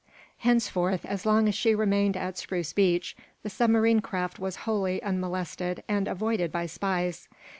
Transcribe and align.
Henceforth, 0.39 1.05
as 1.05 1.27
long 1.27 1.47
as 1.47 1.53
she 1.53 1.75
remained 1.75 2.17
at 2.17 2.35
Spruce 2.35 2.73
Beach, 2.73 3.15
the 3.43 3.51
submarine 3.51 3.99
craft 3.99 4.39
was 4.39 4.55
wholly 4.65 4.99
unmolested 5.03 5.83
and 5.87 6.07
avoided 6.07 6.51
by 6.51 6.65
spies. 6.65 7.27